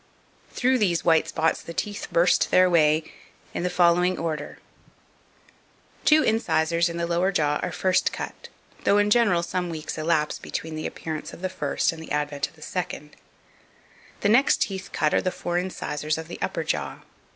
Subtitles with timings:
[0.49, 3.03] Through these white spots the teeth burst their way
[3.53, 4.57] in the following order:
[6.05, 6.05] 2512.
[6.05, 8.47] Two incisors in the lower jaw are first cut,
[8.83, 12.47] though, in general, some weeks elapse between the appearance of the first and the advent
[12.47, 13.15] of the second.
[14.21, 17.01] The next teeth cut are the four incisors of the upper jaw.